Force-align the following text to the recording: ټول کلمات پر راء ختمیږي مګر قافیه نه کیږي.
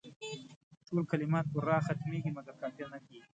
ټول 0.87 1.01
کلمات 1.11 1.45
پر 1.53 1.61
راء 1.69 1.83
ختمیږي 1.87 2.31
مګر 2.37 2.53
قافیه 2.61 2.85
نه 2.93 2.99
کیږي. 3.05 3.27